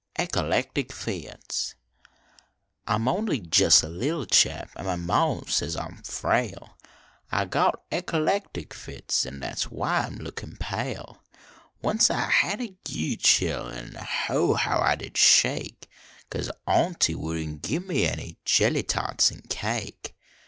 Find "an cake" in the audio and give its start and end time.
19.29-20.15